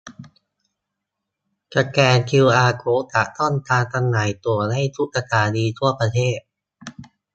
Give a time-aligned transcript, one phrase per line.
[1.75, 3.53] สแกนคิวอาร์โค้ดจากช่อง
[3.93, 6.39] จำหน่ายตั๋วได้ทุกสถานีทั่วประเทศ